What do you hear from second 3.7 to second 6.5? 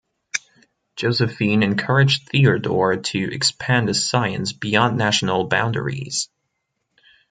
his science beyond national boundaries.